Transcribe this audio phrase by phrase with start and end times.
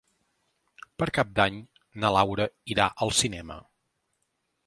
[1.01, 1.59] Per Cap d'Any
[2.05, 3.59] na Laura irà al cinema.